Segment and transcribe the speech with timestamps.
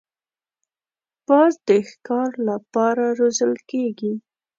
[1.27, 4.13] باز د ښکار له پاره روزل کېږي